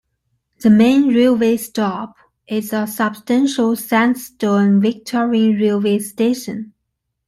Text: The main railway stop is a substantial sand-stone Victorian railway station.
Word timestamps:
The 0.61 0.71
main 0.71 1.09
railway 1.09 1.57
stop 1.57 2.15
is 2.47 2.73
a 2.73 2.87
substantial 2.87 3.75
sand-stone 3.75 4.81
Victorian 4.81 5.57
railway 5.59 5.99
station. 5.99 6.73